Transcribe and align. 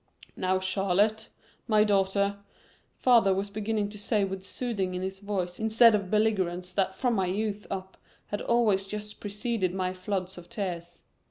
"Now, 0.35 0.57
Charlotte, 0.57 1.29
my 1.67 1.83
daughter," 1.83 2.39
father 2.95 3.35
was 3.35 3.51
beginning 3.51 3.89
to 3.89 3.99
say 3.99 4.23
with 4.23 4.43
soothing 4.43 4.95
in 4.95 5.03
his 5.03 5.19
voice 5.19 5.59
instead 5.59 5.93
of 5.93 6.05
the 6.05 6.09
belligerence 6.09 6.73
that 6.73 6.95
from 6.95 7.13
my 7.13 7.27
youth 7.27 7.67
up 7.69 7.97
had 8.29 8.41
always 8.41 8.87
just 8.87 9.19
preceded 9.19 9.75
my 9.75 9.93
floods 9.93 10.39
of 10.39 10.49
tears. 10.49 11.03